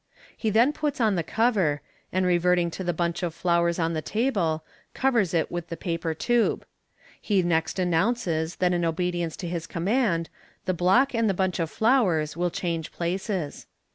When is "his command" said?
9.47-10.27